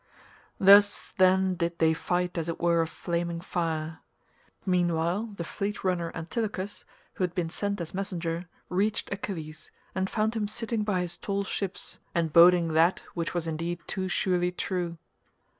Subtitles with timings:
[0.59, 3.99] Thus then did they fight as it were a flaming fire.
[4.65, 10.33] Meanwhile the fleet runner Antilochus, who had been sent as messenger, reached Achilles, and found
[10.33, 14.97] him sitting by his tall ships and boding that which was indeed too surely true.